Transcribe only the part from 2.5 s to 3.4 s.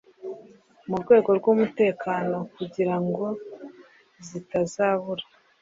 kugira ngo